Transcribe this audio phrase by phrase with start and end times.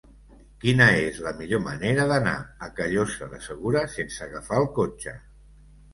[0.61, 2.35] Quina és la millor manera d'anar
[2.69, 5.19] a Callosa de Segura sense agafar el cotxe?